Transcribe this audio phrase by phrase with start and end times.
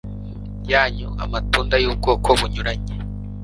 [0.71, 2.93] yanyu amatunda yubwoko bunyuranye